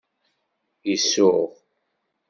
[0.93, 1.41] Isuɣ.